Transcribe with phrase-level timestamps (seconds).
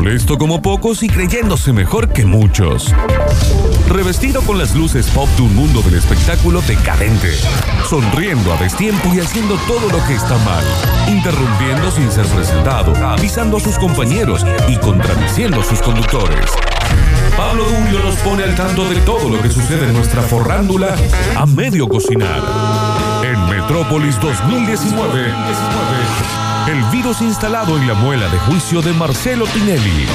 [0.00, 2.90] molesto como pocos y creyéndose mejor que muchos.
[3.86, 7.28] Revestido con las luces pop de un mundo del espectáculo decadente,
[7.86, 10.64] sonriendo a destiempo y haciendo todo lo que está mal,
[11.06, 16.50] interrumpiendo sin ser presentado, avisando a sus compañeros y contradiciendo a sus conductores.
[17.36, 20.96] Pablo Durio nos pone al tanto de todo lo que sucede en nuestra forrándula
[21.36, 22.42] a medio cocinar.
[23.22, 25.30] En Metrópolis 2019,
[26.68, 30.06] el virus instalado en la muela de juicio de Marcelo Tinelli.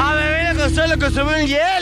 [0.00, 0.14] A
[1.46, 1.81] hielo.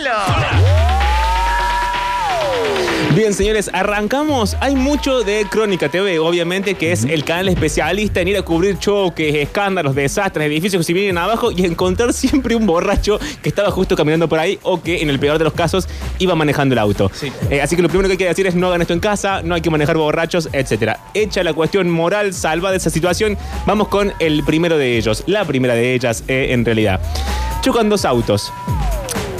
[3.30, 4.56] Bien, señores, arrancamos.
[4.58, 8.76] Hay mucho de Crónica TV, obviamente, que es el canal especialista en ir a cubrir
[8.80, 13.70] choques, escándalos, desastres, edificios que se vienen abajo y encontrar siempre un borracho que estaba
[13.70, 15.86] justo caminando por ahí o que, en el peor de los casos,
[16.18, 17.08] iba manejando el auto.
[17.50, 19.42] Eh, así que lo primero que hay que decir es no hagan esto en casa,
[19.44, 20.96] no hay que manejar borrachos, etc.
[21.14, 25.44] Hecha la cuestión moral salva de esa situación, vamos con el primero de ellos, la
[25.44, 27.00] primera de ellas, eh, en realidad.
[27.62, 28.52] Chocan dos autos.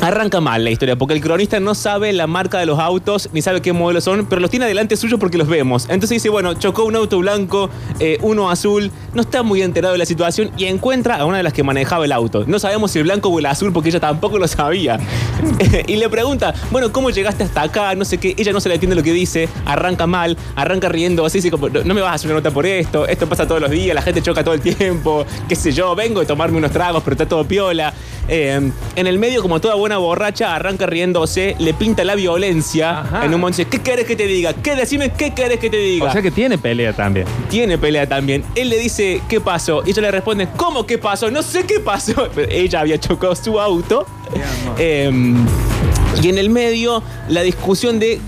[0.03, 3.43] Arranca mal la historia, porque el cronista no sabe la marca de los autos, ni
[3.43, 5.85] sabe qué modelos son, pero los tiene delante suyo porque los vemos.
[5.91, 9.99] Entonces dice, bueno, chocó un auto blanco, eh, uno azul, no está muy enterado de
[9.99, 12.45] la situación y encuentra a una de las que manejaba el auto.
[12.47, 14.99] No sabemos si el blanco o el azul porque ella tampoco lo sabía.
[15.87, 17.95] y le pregunta, bueno, ¿cómo llegaste hasta acá?
[17.95, 21.27] No sé qué, ella no se le entiende lo que dice, arranca mal, arranca riendo,
[21.27, 23.71] así, así no me vas a hacer una nota por esto, esto pasa todos los
[23.71, 27.03] días, la gente choca todo el tiempo, qué sé yo, vengo de tomarme unos tragos,
[27.03, 27.93] pero está todo piola.
[28.29, 33.25] Eh, en el medio, como toda buena borracha, arranca riéndose, le pinta la violencia Ajá.
[33.25, 34.53] en un dice, ¿Qué querés que te diga?
[34.55, 36.07] ¿Qué decime qué querés que te diga?
[36.07, 37.27] O sea que tiene pelea también.
[37.49, 38.45] Tiene pelea también.
[38.55, 39.83] Él le dice, ¿qué pasó?
[39.87, 41.31] Y ella le responde, ¿cómo qué pasó?
[41.31, 42.29] No sé qué pasó.
[42.35, 44.07] Pero ella había chocado su auto.
[44.79, 45.37] Em,
[46.23, 48.21] y en el medio, la discusión de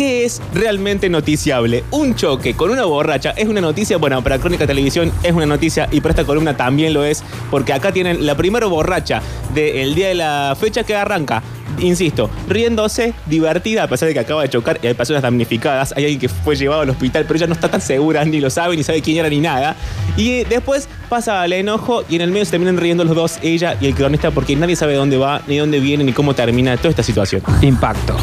[0.00, 1.84] qué es realmente noticiable.
[1.90, 5.90] Un choque con una borracha es una noticia, bueno, para Crónica Televisión es una noticia
[5.92, 9.20] y para esta columna también lo es, porque acá tienen la primera borracha
[9.52, 11.42] del día de la fecha que arranca.
[11.80, 15.92] Insisto, riéndose, divertida, a pesar de que acaba de chocar y hay personas damnificadas.
[15.94, 18.48] Hay alguien que fue llevado al hospital, pero ella no está tan segura, ni lo
[18.48, 19.76] sabe, ni sabe quién era, ni nada.
[20.16, 23.38] Y eh, después pasa al enojo y en el medio se terminan riendo los dos,
[23.42, 26.74] ella y el cronista, porque nadie sabe dónde va, ni dónde viene, ni cómo termina
[26.78, 27.42] toda esta situación.
[27.60, 28.16] Impacto.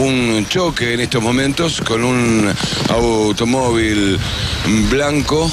[0.00, 2.50] Un choque en estos momentos con un
[2.88, 4.18] automóvil
[4.88, 5.50] blanco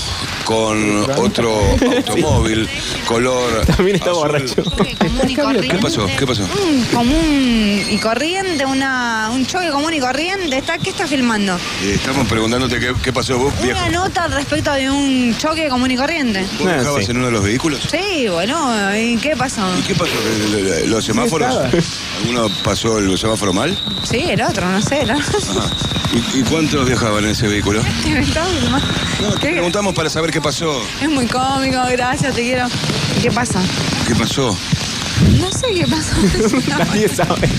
[0.47, 1.59] con otro
[1.91, 2.69] automóvil
[3.05, 4.21] color También está azul.
[4.23, 4.63] borracho.
[4.63, 5.67] común y corriente.
[5.67, 6.07] ¿Qué pasó?
[6.17, 6.43] ¿Qué pasó?
[6.43, 10.57] Un común y corriente, una, un choque común y corriente.
[10.57, 11.57] Está, ¿Qué está filmando?
[11.83, 13.77] Eh, estamos preguntándote qué, qué pasó vos, viejo.
[13.77, 16.45] Una nota respecto de un choque común y corriente.
[16.59, 17.11] ¿Vos Ah, sí.
[17.11, 17.81] en uno de los vehículos?
[17.91, 19.61] Sí, bueno, ¿y qué pasó?
[19.77, 20.13] ¿Y qué pasó?
[20.55, 21.53] ¿Eh, ¿Los semáforos?
[22.21, 23.77] ¿Alguno pasó el semáforo mal?
[24.09, 25.05] Sí, el otro, no sé.
[25.05, 25.13] ¿no?
[25.15, 25.69] Ajá.
[26.33, 27.81] ¿Y, y cuántos viajaban en ese vehículo?
[28.09, 28.87] Me está filmando.
[29.21, 29.51] No, te ¿Qué?
[29.53, 30.81] preguntamos para saber qué pasó.
[31.01, 32.67] Es muy cómico, gracias, te quiero.
[33.17, 33.59] ¿Y ¿Qué pasa?
[34.07, 34.55] ¿Qué pasó?
[35.39, 36.59] No sé qué pasó.
[36.77, 37.49] Nadie sabe.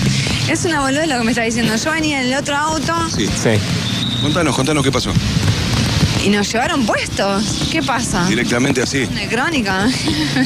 [0.49, 1.75] es una boluda lo que me está diciendo.
[1.75, 3.27] Yo venía en el otro auto Sí.
[3.27, 3.49] Sí.
[4.21, 5.11] Contanos, contanos qué pasó.
[6.23, 7.67] y nos llevaron puestos.
[7.71, 8.25] ¿Qué pasa?
[8.27, 9.07] Directamente así.
[9.11, 9.87] Una crónica.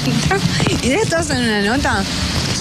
[0.83, 2.03] ¿Y de esto hacen una nota?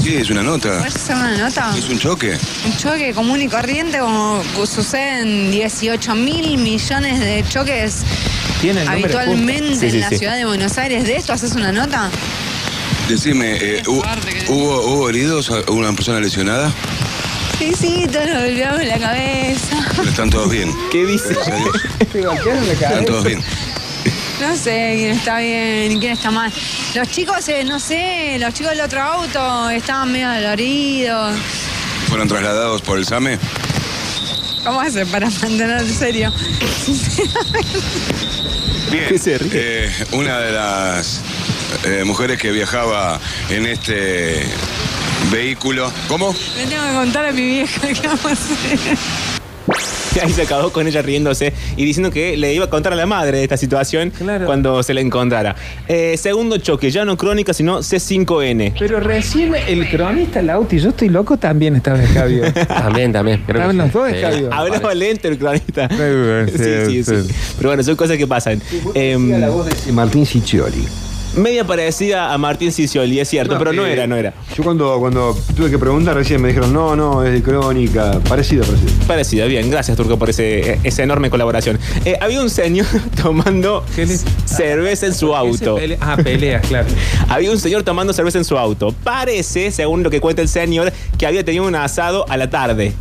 [0.02, 0.78] Sí, es una nota.
[0.78, 1.74] ¿Puedes hacer una nota?
[1.76, 2.36] Es un choque.
[2.64, 7.98] Un choque común y corriente como suceden 18 mil millones de choques
[8.62, 10.18] Tiene el habitualmente sí, en la sí.
[10.18, 11.04] ciudad de Buenos Aires.
[11.04, 12.10] ¿De esto haces una nota?
[13.08, 14.02] Decime, eh, ¿hu-
[14.48, 15.50] ¿hubo, ¿hubo heridos?
[15.68, 16.72] ¿Una persona lesionada?
[17.58, 19.86] Sí, sí, todos nos golpeamos la cabeza.
[19.96, 20.72] Pero están todos bien.
[20.90, 21.34] ¿Qué dice?
[21.34, 22.68] Gracias a Dios.
[22.72, 23.42] Están todos bien.
[24.40, 26.52] No sé quién está bien y quién está mal.
[26.94, 31.36] Los chicos, eh, no sé, los chicos del otro auto estaban medio doloridos.
[32.08, 33.38] ¿Fueron trasladados por el SAME?
[34.64, 36.32] ¿Cómo hace para mantenerse serio?
[38.90, 39.08] Bien.
[39.08, 39.50] ¿Qué se ríe?
[39.54, 41.20] Eh, una de las
[41.84, 43.18] eh, mujeres que viajaba
[43.48, 44.46] en este
[45.30, 45.92] vehículo.
[46.08, 46.34] ¿Cómo?
[46.56, 48.98] Le tengo que contar a mi vieja qué vamos a hacer.
[50.14, 52.96] Y ahí se acabó con ella riéndose y diciendo que le iba a contar a
[52.96, 54.46] la madre de esta situación Claro.
[54.46, 55.54] cuando se la encontrara.
[55.88, 58.74] Eh, segundo choque, ya no crónica, sino C5N.
[58.78, 62.44] Pero recién el cronista Lauti, yo estoy loco también esta escabio.
[62.68, 63.42] También, también.
[63.46, 64.16] creo que Estaban los dos Sí.
[64.16, 64.50] escabios.
[64.52, 65.88] Hablaba lento el cronista.
[66.46, 67.22] sí, Sí, sí, sí.
[67.28, 67.34] sí.
[67.56, 68.60] Pero bueno, son cosas que pasan.
[68.94, 70.84] Em, la voz de Martín Ciccioli.
[71.36, 74.34] Media parecida a Martín Cicioli, es cierto, pero no eh, era, no era.
[74.56, 78.20] Yo cuando, cuando tuve que preguntar recién me dijeron, no, no, es de crónica.
[78.28, 78.90] Parecido, parecido.
[79.06, 81.78] Parecida, bien, gracias Turco por ese, esa enorme colaboración.
[82.04, 82.86] Eh, había un señor
[83.22, 85.76] tomando ¿Qué le- cerveza en su ¿Por qué se auto.
[85.76, 85.98] pelea?
[86.00, 86.86] Ah, peleas, claro.
[87.28, 88.94] Había un señor tomando cerveza en su auto.
[89.04, 92.92] Parece, según lo que cuenta el señor, que había tenido un asado a la tarde.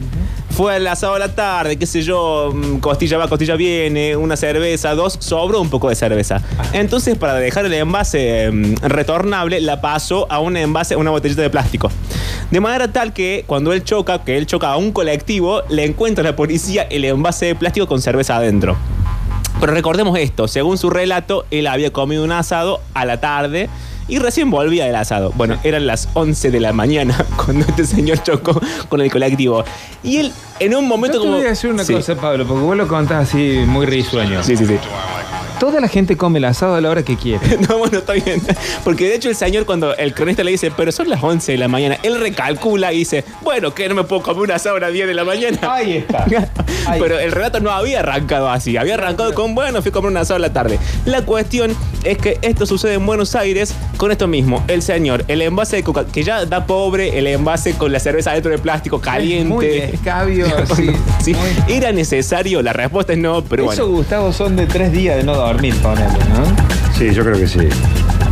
[0.54, 4.36] Fue al asado a la tarde, qué sé yo, mm, costilla va, costilla viene, una
[4.36, 6.42] cerveza, dos, sobró un poco de cerveza.
[6.74, 11.50] Entonces, para dejar el envase mm, retornable, la pasó a un envase, una botellita de
[11.50, 11.90] plástico.
[12.52, 16.22] De manera tal que cuando él choca, que él choca a un colectivo, le encuentra
[16.22, 18.76] a la policía el envase de plástico con cerveza adentro.
[19.62, 23.70] Pero recordemos esto, según su relato, él había comido un asado a la tarde
[24.12, 25.32] y recién volvía del asado.
[25.36, 28.60] Bueno, eran las 11 de la mañana cuando este señor chocó
[28.90, 29.64] con el colectivo.
[30.04, 31.38] Y él, en un momento Yo te como...
[31.38, 31.94] voy a decir una Sí.
[31.94, 34.44] cosa, Pablo, porque vos lo contás así muy risueño.
[34.44, 34.76] Sí, sí, sí.
[35.62, 37.40] Toda la gente come el asado a la hora que quiere.
[37.70, 38.42] No, bueno, está bien.
[38.84, 41.58] Porque de hecho el señor cuando el cronista le dice, pero son las 11 de
[41.60, 44.80] la mañana, él recalcula y dice, bueno, que no me puedo comer un asado a
[44.80, 45.60] las 10 de la mañana.
[45.62, 46.26] Ahí está.
[46.88, 47.00] Ahí.
[47.00, 50.18] Pero el relato no había arrancado así, había arrancado con, bueno, fui a comer un
[50.18, 50.80] asado a la tarde.
[51.06, 54.64] La cuestión es que esto sucede en Buenos Aires con esto mismo.
[54.68, 58.32] El señor, el envase de coca, que ya da pobre, el envase con la cerveza
[58.34, 59.46] dentro de plástico caliente.
[59.54, 60.90] Muy escabio, sí.
[61.24, 61.34] Sí.
[61.36, 62.64] Muy- ¿Era necesario?
[62.64, 63.98] La respuesta es no, pero Eso, bueno.
[63.98, 66.98] Gustavo, son de tres días de no dormir, ponele, ¿no?
[66.98, 67.68] Sí, yo creo que sí.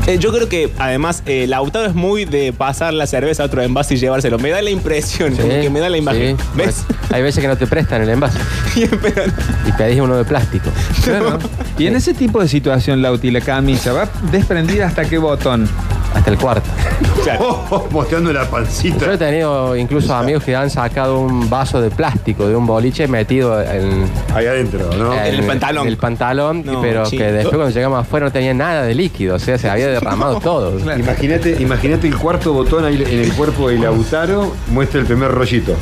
[0.08, 3.62] Eh, yo creo que además eh, Lautaro es muy de pasar la cerveza a otro
[3.62, 4.40] envase y llevárselo.
[4.40, 6.38] Me da la impresión, como que me da la imagen.
[6.38, 6.44] sí.
[6.56, 6.84] ¿Ves?
[7.12, 8.40] Hay veces que no te prestan el envase
[8.76, 10.70] y pedís uno de plástico.
[11.04, 11.40] Claro.
[11.78, 15.68] Y en ese tipo de situación, Lauti, la camisa va desprendida hasta qué botón.
[16.14, 16.70] Hasta el cuarto.
[17.24, 17.60] claro.
[17.72, 19.06] Oh, mostrando la pancita.
[19.06, 23.08] Yo he tenido incluso amigos que han sacado un vaso de plástico de un boliche
[23.08, 25.14] metido en, Ahí adentro, ¿no?
[25.14, 25.84] En el pantalón.
[25.84, 27.24] en el pantalón, No, pero chico.
[27.24, 30.40] que después cuando llegamos afuera no tenía nada de líquido, o sea, se había derramado
[30.44, 30.80] todo.
[30.80, 35.76] Imagínate, imagínate el cuarto botón ahí en el cuerpo de Lautaro, muestra el primer rollito.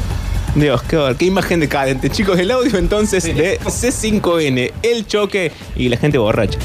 [0.56, 2.10] Dios, qué, horror, qué imagen decadente.
[2.10, 6.58] Chicos, el audio entonces de C5N, el choque y la gente borracha.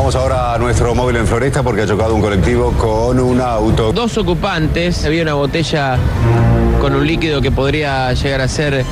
[0.00, 3.92] Vamos ahora a nuestro móvil en Floresta porque ha chocado un colectivo con un auto.
[3.92, 5.98] Dos ocupantes, había una botella
[6.80, 8.82] con un líquido que podría llegar a ser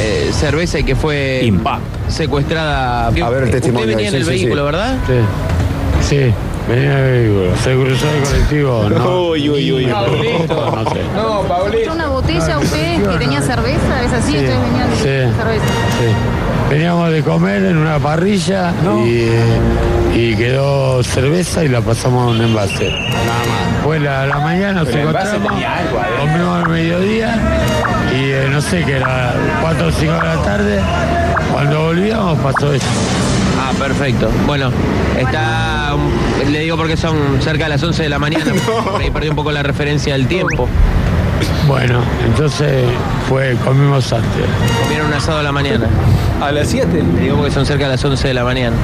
[0.00, 1.82] eh, cerveza y que fue Impact.
[2.08, 3.08] secuestrada.
[3.08, 4.64] A ver el testimonio Usted venía ahí, en el sí, sí, vehículo, sí.
[4.64, 4.96] ¿verdad?
[5.06, 6.34] Sí, sí,
[6.68, 7.56] venía vehículo.
[7.56, 9.20] Se cruzó el colectivo, ¿no?
[9.28, 9.86] Uy, uy, uy.
[9.86, 10.70] Paulito.
[10.76, 11.00] No sé.
[11.14, 14.02] No, una botella usted que tenía cerveza?
[14.04, 14.32] ¿Es así?
[14.32, 15.02] Sí, Ustedes venían de sí.
[15.36, 15.64] cerveza.
[15.98, 16.06] Sí.
[16.70, 18.72] Veníamos de comer en una parrilla
[19.04, 19.28] y,
[20.18, 22.90] y quedó cerveza y la pasamos a un envase.
[22.90, 23.84] Nada más.
[23.84, 25.52] Fue la, la mañana, nos encontramos,
[26.18, 27.38] comimos al mediodía
[28.12, 29.32] y eh, no sé, que era
[29.62, 30.80] 4 o 5 de la tarde.
[31.52, 32.86] Cuando volvíamos pasó esto.
[33.66, 34.30] Ah, perfecto.
[34.46, 34.70] Bueno,
[35.18, 35.96] está.
[36.48, 38.52] Le digo porque son cerca de las 11 de la mañana.
[38.84, 40.68] Por ahí perdí un poco la referencia del tiempo.
[41.66, 42.84] Bueno, entonces
[43.28, 44.44] fue, comimos antes.
[44.82, 45.88] Comieron un asado a la mañana.
[46.40, 47.02] A las 7.
[47.16, 48.76] Le digo porque son cerca de las 11 de la mañana.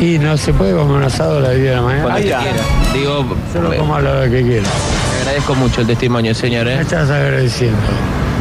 [0.00, 2.02] Y no se puede comer un asado a las 10 de la mañana.
[2.02, 2.62] Cuando usted quiera.
[2.92, 4.66] Digo, Yo lo eh, como a la hora que quiera.
[5.20, 6.66] agradezco mucho el testimonio, señor.
[6.66, 6.80] Me ¿eh?
[6.80, 7.78] estás agradeciendo.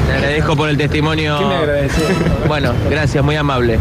[0.07, 1.37] Le agradezco por el testimonio.
[1.37, 2.47] ¿Qué me?
[2.47, 3.77] Bueno, gracias, muy amable.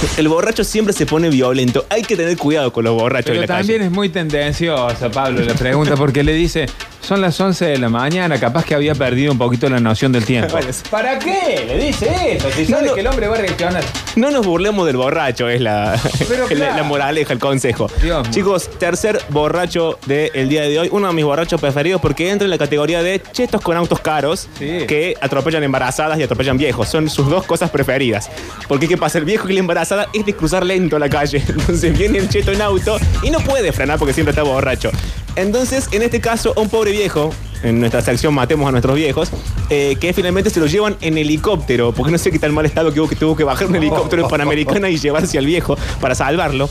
[0.16, 1.86] El borracho siempre se pone violento.
[1.90, 3.86] Hay que tener cuidado con los borrachos en Pero la también calle.
[3.86, 6.66] es muy tendenciosa, Pablo, la pregunta, porque le dice,
[7.06, 10.24] son las 11 de la mañana, capaz que había perdido un poquito la noción del
[10.24, 10.58] tiempo.
[10.90, 11.64] ¿Para qué?
[11.66, 12.94] Le dice eso, si No, sabe no.
[12.94, 13.84] que el hombre va a reaccionar.
[14.16, 15.98] No nos burlemos del borracho, es la,
[16.28, 16.76] Pero es la, claro.
[16.78, 17.88] la moraleja, el consejo.
[18.02, 18.28] Dios.
[18.30, 20.88] Chicos, tercer borracho del día de hoy.
[20.90, 24.48] Uno de mis borrachos preferidos porque entra en la categoría de chetos con autos caros
[24.58, 24.86] Sí.
[24.88, 26.88] que atropellan embarazadas y atropellan viejos.
[26.88, 28.30] Son sus dos cosas preferidas.
[28.66, 29.18] Porque ¿qué pasa?
[29.18, 31.42] El viejo y la embarazada es de cruzar lento la calle.
[31.48, 34.90] Entonces viene el cheto en auto y no puede frenar porque siempre está borracho.
[35.36, 37.30] Entonces, en este caso, un pobre viejo,
[37.62, 39.30] en nuestra sección Matemos a nuestros viejos,
[39.70, 42.92] eh, que finalmente se lo llevan en helicóptero, porque no sé qué tan mal estado
[42.92, 46.14] que hubo que tuvo que bajar un helicóptero en Panamericana y llevarse al viejo para
[46.14, 46.68] salvarlo.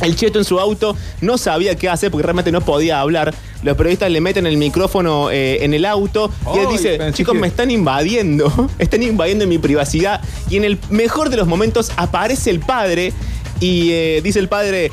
[0.00, 3.32] El cheto en su auto no sabía qué hacer porque realmente no podía hablar.
[3.62, 7.40] Los periodistas le meten el micrófono eh, en el auto y él dice, chicos, que-
[7.40, 10.20] me están invadiendo, están invadiendo mi privacidad.
[10.50, 13.12] Y en el mejor de los momentos aparece el padre
[13.60, 14.90] y eh, dice el padre,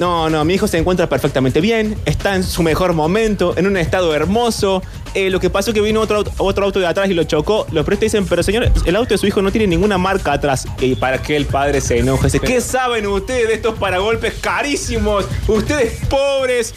[0.00, 3.76] no, no, mi hijo se encuentra perfectamente bien, está en su mejor momento, en un
[3.76, 4.82] estado hermoso.
[5.14, 7.24] Eh, lo que pasó es que vino otro, auto- otro auto de atrás y lo
[7.24, 7.66] chocó.
[7.70, 10.66] Los periodistas dicen, pero señor, el auto de su hijo no tiene ninguna marca atrás.
[10.80, 12.24] Y para que el padre se enoje.
[12.26, 15.26] Dice, ¿qué saben ustedes de estos paragolpes carísimos?
[15.48, 16.74] Ustedes pobres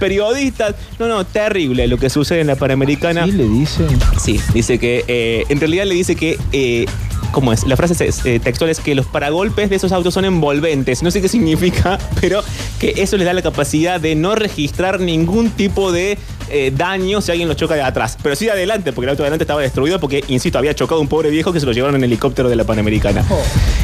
[0.00, 0.74] periodistas.
[0.98, 3.24] No, no, terrible lo que sucede en la Panamericana.
[3.24, 3.86] Sí, le dice.
[4.20, 6.38] Sí, dice que eh, en realidad le dice que.
[6.52, 6.86] eh,
[7.32, 7.66] ¿Cómo es?
[7.66, 11.02] La frase es, eh, textual es que los paragolpes de esos autos son envolventes.
[11.02, 12.42] No sé qué significa, pero
[12.78, 16.18] que eso les da la capacidad de no registrar ningún tipo de
[16.50, 18.16] eh, daño si alguien lo choca de atrás.
[18.22, 21.00] Pero sí de adelante, porque el auto de adelante estaba destruido porque, insisto, había chocado
[21.00, 23.24] un pobre viejo que se lo llevaron en helicóptero de la Panamericana.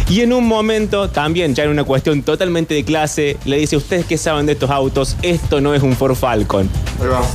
[0.09, 4.07] Y en un momento, también ya en una cuestión totalmente de clase, le dice, ¿ustedes
[4.07, 5.17] qué saben de estos autos?
[5.23, 6.69] Esto no es un Ford Falcon.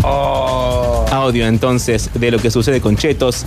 [0.04, 1.06] Oh.
[1.12, 3.46] Audio entonces de lo que sucede con Chetos.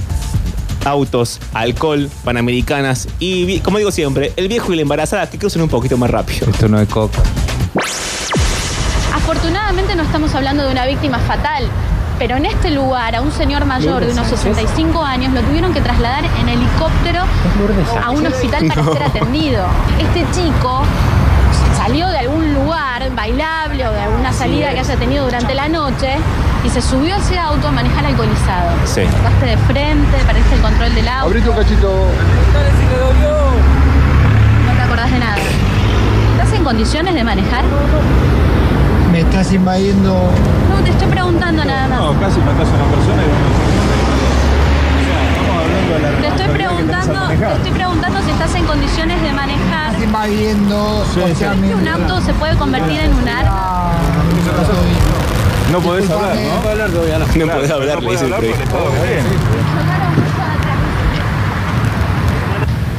[0.89, 5.69] Autos, alcohol, panamericanas y, como digo siempre, el viejo y la embarazada que crucen un
[5.69, 6.49] poquito más rápido.
[6.51, 7.19] Esto no es coca.
[9.15, 11.65] Afortunadamente no estamos hablando de una víctima fatal,
[12.19, 15.81] pero en este lugar a un señor mayor de unos 65 años lo tuvieron que
[15.81, 17.23] trasladar en helicóptero
[18.03, 19.67] a un hospital para ser atendido.
[20.01, 20.83] Este chico
[21.77, 26.17] salió de algún lugar bailable o de alguna salida que haya tenido durante la noche
[26.65, 28.73] y se subió a ese auto a manejar alcoholizado.
[28.85, 29.03] Sí.
[29.03, 31.27] Tocaste de frente, parece el control del auto.
[31.27, 31.89] Abrite un cachito.
[34.67, 35.37] No te acordás de nada.
[36.33, 37.65] ¿Estás en condiciones de manejar?
[39.13, 40.31] Me estás invadiendo.
[40.69, 42.01] No, te estoy preguntando nada más.
[42.21, 43.29] casi matas a una persona y
[46.21, 49.91] Te estoy preguntando, te estoy preguntando si estás en condiciones de manejar.
[49.91, 51.05] Estás invadiendo.
[51.15, 53.93] ¿Sabes que un auto se puede convertir en un arma?
[55.73, 56.55] No podés hablar, ¿no?
[57.47, 58.65] No podés hablar, le dice el periodista.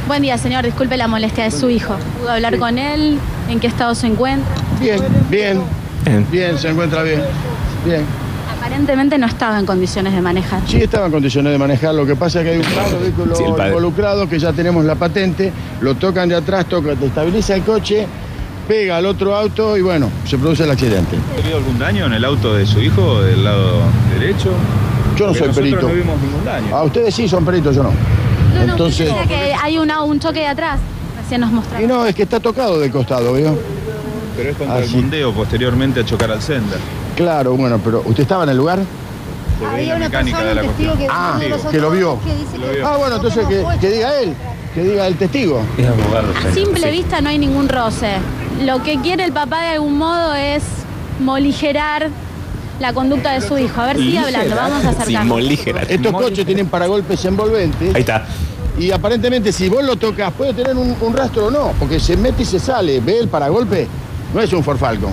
[0.06, 0.64] Buen día, señor.
[0.64, 1.96] Disculpe la molestia de su hijo.
[2.18, 3.18] ¿Pudo hablar con él?
[3.48, 4.52] ¿En qué estado se encuentra?
[4.80, 5.62] Bien, bien.
[6.30, 7.22] Bien, se encuentra bien.
[7.84, 8.04] Bien.
[8.56, 10.60] Aparentemente no estaba en condiciones de manejar.
[10.66, 12.98] Sí estaba en condiciones de manejar, lo que pasa es que hay un par de
[12.98, 17.62] vehículos Sí, involucrados que ya tenemos la patente, lo tocan de atrás, toca, estabiliza el
[17.62, 18.06] coche,
[18.68, 21.16] pega al otro auto y bueno, se produce el accidente.
[21.32, 23.80] ¿Ha tenido algún daño en el auto de su hijo del lado
[24.18, 24.50] derecho?
[25.16, 25.88] Yo no Porque soy nosotros perito.
[25.88, 26.76] no vimos ningún daño.
[26.76, 27.90] A ustedes sí son peritos, yo no.
[27.90, 30.78] No, no, Entonces, usted decía que hay una- un choque de atrás.
[31.20, 31.82] Recién nos mostraba.
[31.82, 33.56] y no, es que está tocado de costado, ¿vio?
[34.36, 34.96] Pero es contra el Así.
[34.96, 36.78] mundeo posteriormente a chocar al sender.
[37.16, 38.78] Claro, bueno, pero ¿usted estaba en el lugar?
[39.74, 40.98] Ve la mecánica de la cuestión.
[41.10, 41.38] Ah,
[41.70, 42.18] que lo vio.
[42.84, 44.32] Ah, bueno, entonces que, que diga él,
[44.74, 45.60] que diga el testigo.
[45.60, 48.12] A simple vista no hay ningún roce.
[48.60, 50.62] Lo que quiere el papá de algún modo es
[51.18, 52.08] moligerar
[52.78, 53.80] la conducta de su hijo.
[53.80, 55.22] A ver, sigue hablando, vamos a acercarnos.
[55.22, 55.82] Simolígera.
[55.82, 57.94] Estos coches tienen paragolpes envolventes.
[57.94, 58.26] Ahí está.
[58.78, 62.16] Y aparentemente si vos lo tocas puede tener un, un rastro o no, porque se
[62.16, 63.00] mete y se sale.
[63.00, 63.86] ¿Ve el paragolpe?
[64.34, 65.12] No es un Ford Falcon.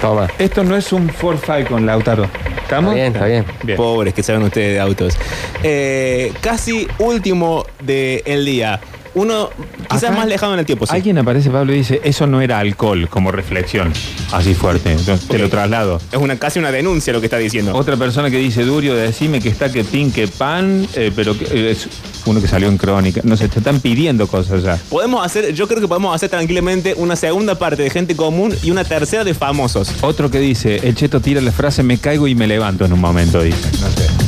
[0.00, 0.28] Toma.
[0.38, 2.28] Esto no es un Ford Falcon, Lautaro.
[2.62, 2.94] ¿Estamos?
[2.94, 3.44] Está bien, está bien.
[3.62, 3.76] Bien.
[3.76, 5.16] Pobres que saben ustedes de autos.
[5.62, 8.80] Eh, casi último del día.
[9.16, 9.48] Uno
[9.88, 10.86] quizás Acá más lejano en el tiempo.
[10.86, 10.92] sí.
[10.94, 13.90] Alguien aparece, Pablo, y dice, eso no era alcohol, como reflexión.
[14.30, 14.92] Así fuerte.
[14.92, 15.98] Entonces, te lo traslado.
[16.12, 17.74] Es una, casi una denuncia lo que está diciendo.
[17.74, 21.46] Otra persona que dice, Durio, decime que está que pin, que pan, eh, pero que-
[21.46, 21.88] eh, es
[22.26, 23.22] uno que salió en crónica.
[23.24, 24.78] No sé, te están pidiendo cosas ya.
[24.90, 28.70] Podemos hacer, yo creo que podemos hacer tranquilamente una segunda parte de gente común y
[28.70, 29.92] una tercera de famosos.
[30.02, 33.00] Otro que dice, el cheto tira la frase, me caigo y me levanto en un
[33.00, 33.66] momento, dice.
[33.80, 34.25] No sé.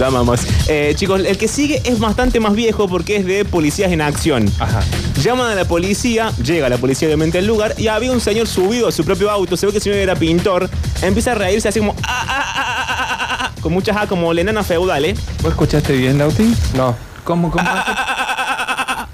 [0.00, 0.40] Lo amamos.
[0.66, 4.50] Eh, chicos, el que sigue es bastante más viejo porque es de policías en acción.
[4.58, 4.80] Ajá.
[5.22, 8.88] Llaman a la policía, llega la policía obviamente al lugar y había un señor subido
[8.88, 10.70] a su propio auto, se ve que el señor era pintor,
[11.02, 14.06] empieza a reírse así como "Ah, ah, ah, ah, ah, ah, ah", con muchas A
[14.06, 15.14] como la enana feudal, ¿eh?
[15.42, 16.54] ¿Vos escuchaste bien, Lauti?
[16.74, 16.96] No.
[17.22, 17.62] ¿Cómo, cómo?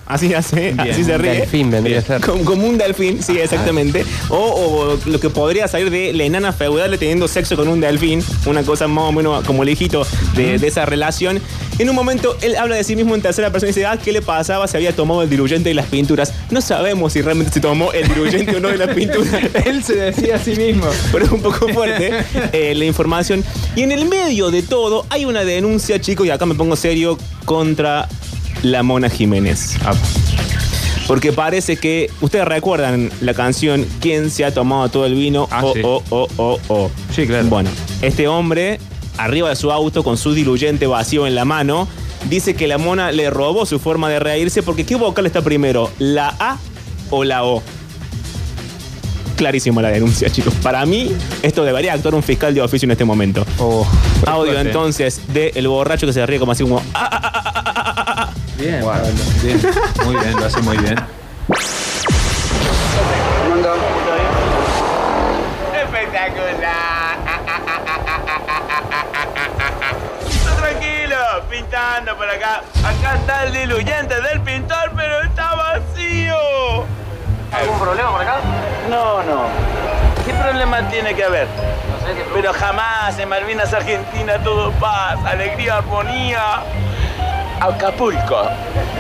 [0.07, 1.33] Así hace, Bien, así se ríe.
[1.33, 2.21] Delfín vendría a ser.
[2.21, 4.05] Como, como un delfín, sí, exactamente.
[4.29, 8.23] O, o lo que podría salir de la enana feudal teniendo sexo con un delfín,
[8.47, 11.41] una cosa más o menos como lejito de, de esa relación.
[11.79, 14.13] En un momento él habla de sí mismo en tercera persona y dice, ah, ¿qué
[14.13, 14.67] le pasaba?
[14.67, 16.33] Se había tomado el diluyente de las pinturas.
[16.51, 19.29] No sabemos si realmente se tomó el diluyente o no de las pinturas.
[19.67, 20.87] Él se decía a sí mismo.
[21.13, 22.13] Pero es un poco fuerte
[22.53, 23.45] eh, la información.
[23.75, 27.19] Y en el medio de todo hay una denuncia, chicos, y acá me pongo serio,
[27.45, 28.09] contra
[28.63, 29.77] la Mona Jiménez.
[29.85, 29.93] Ah,
[31.07, 32.11] Porque parece que.
[32.21, 35.49] Ustedes recuerdan la canción ¿Quién se ha tomado todo el vino?
[35.51, 35.81] Ah, oh, sí.
[35.85, 36.91] oh, oh, oh, oh.
[37.15, 37.47] Sí, claro.
[37.49, 37.71] Bueno,
[38.03, 38.79] este hombre,
[39.19, 41.87] arriba de su auto con su diluyente vacío en la mano,
[42.29, 45.91] dice que la mona le robó su forma de reírse porque ¿qué vocal está primero?
[45.99, 46.59] ¿La A
[47.11, 47.63] o la O?
[49.37, 50.55] Clarísimo la denuncia, chicos.
[50.63, 53.45] Para mí, esto debería actuar un fiscal de oficio en este momento.
[53.59, 53.87] oh,
[54.25, 54.69] Audio fuerte.
[54.71, 56.83] entonces de el borracho que se ríe como así como.
[56.95, 57.76] "Ah,
[58.59, 59.07] Bien, Pablo,
[59.43, 59.61] bien.
[60.05, 60.97] Muy bien, lo hace muy bien.
[65.75, 67.19] Espectacular.
[70.59, 71.17] Tranquilo,
[71.51, 72.63] pintando por acá.
[72.83, 76.87] Acá está el diluyente del pintor, pero está vacío.
[77.53, 78.37] ¿Algún problema por acá?
[78.89, 79.49] No, no.
[80.25, 81.47] ¿Qué problema tiene que haber?
[82.33, 86.63] Pero jamás en Malvinas Argentina todo paz, alegría, armonía.
[87.61, 88.49] Acapulco,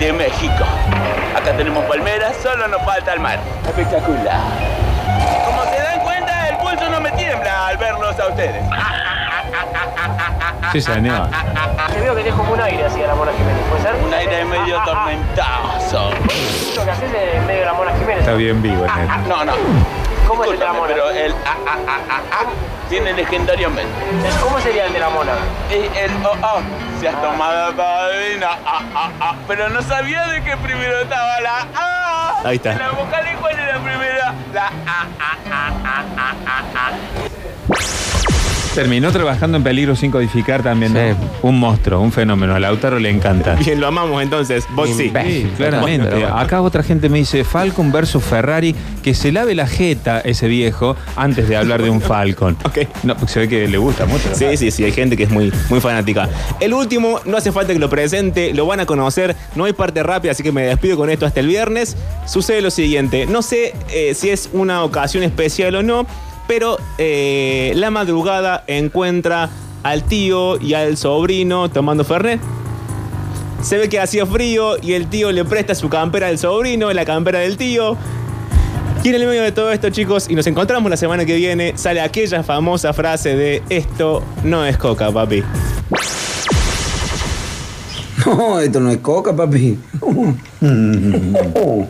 [0.00, 0.64] de México.
[1.36, 3.38] Acá tenemos palmeras, solo nos falta el mar.
[3.66, 4.40] Espectacular.
[5.44, 8.64] Como se dan cuenta, el pulso no me tiembla al verlos a ustedes.
[10.72, 11.28] Sí, señor.
[11.92, 13.94] Te veo que tenés como un aire así a la Mona Jiménez, ¿puede ser?
[14.04, 16.10] Un aire medio tormentoso.
[16.76, 18.20] Lo que haces es en medio de la Mona Jiménez.
[18.20, 19.28] Está bien vivo el nene.
[19.28, 19.52] No, no.
[20.26, 20.88] ¿Cómo es el de la mona?
[20.88, 22.46] Pero el a, a, a, a, a
[22.90, 23.92] viene legendariamente.
[24.42, 25.32] ¿Cómo sería el de la mona?
[25.70, 26.62] Y el o, o,
[27.00, 29.36] se has tomado padrina, a, a, a.
[29.46, 32.34] Pero no sabía de que primero estaba la A.
[32.44, 32.72] Ahí está.
[32.72, 34.34] En la vocal, ¿y cuál era la primera?
[34.52, 37.35] La A, A, A, A, A, A, A.
[38.76, 40.92] Terminó trabajando en Peligro sin codificar también.
[40.92, 41.00] ¿no?
[41.40, 42.54] Un monstruo, un fenómeno.
[42.54, 43.54] A Lautaro le encanta.
[43.54, 44.66] Bien, lo amamos entonces.
[44.74, 45.10] Vos sí.
[45.24, 46.10] Sí, claramente.
[46.10, 46.36] Bueno.
[46.36, 50.94] Acá otra gente me dice Falcon versus Ferrari, que se lave la jeta ese viejo
[51.16, 52.56] antes de hablar de un Falcon.
[53.02, 54.28] No, porque se ve que le gusta mucho.
[54.34, 56.28] Sí, sí, sí, hay gente que es muy, muy fanática.
[56.60, 60.02] El último, no hace falta que lo presente, lo van a conocer, no hay parte
[60.02, 61.96] rápida, así que me despido con esto hasta el viernes.
[62.26, 66.06] Sucede lo siguiente, no sé eh, si es una ocasión especial o no,
[66.46, 69.50] pero eh, la madrugada encuentra
[69.82, 72.40] al tío y al sobrino tomando Fernet.
[73.62, 77.04] Se ve que hacía frío y el tío le presta su campera al sobrino, la
[77.04, 77.96] campera del tío.
[79.02, 81.74] Y en el medio de todo esto, chicos, y nos encontramos la semana que viene,
[81.76, 85.42] sale aquella famosa frase de esto no es coca, papi.
[88.24, 89.78] No, esto no es coca, papi.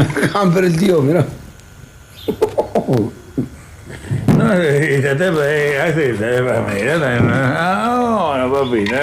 [0.32, 1.24] Camper el tío, mira.
[4.36, 9.00] No, esa tapa es así, esa mira, no, no, papi, no.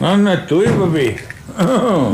[0.00, 1.16] No, no es tuyo, papi.
[1.58, 2.10] No.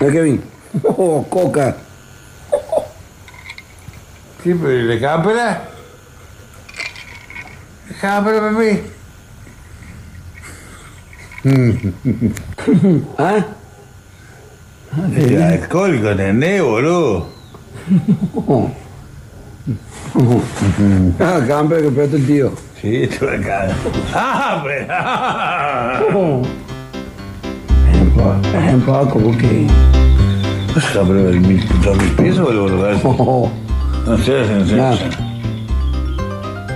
[0.00, 0.42] Mira, Kevin.
[0.84, 1.76] Oh, coca.
[4.42, 5.68] Sí, pero ¿y la cámara?
[7.90, 8.80] ¿La cámara, papi?
[13.18, 13.46] ¿Ah?
[14.92, 17.26] Es alcohólico, ¿entendés, boludo?
[21.18, 22.52] Ah, camper que presta el tío.
[22.78, 23.68] Sí, esto acá.
[24.14, 26.42] ¡Ah, pero!
[28.68, 29.66] En poco, porque.
[30.94, 33.50] No, pero el mil, dos mil pesos, boludo.
[34.06, 34.94] No seas en serio.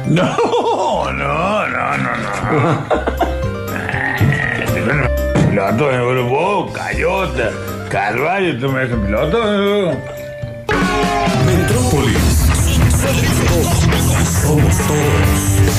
[0.06, 3.06] No, no, no, no, no.
[5.58, 7.50] Eh, vos, Cayota,
[7.88, 9.92] Carvalho, tú me haces piloto, boludo.
[11.46, 12.46] Metrópolis.
[14.42, 15.65] Somos todos.